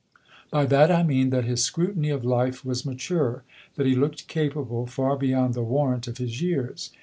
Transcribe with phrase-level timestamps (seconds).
[0.49, 3.43] By that I mean that his scrutiny of life was mature;
[3.75, 6.89] that he looked capable, far beyond the warrant of his years.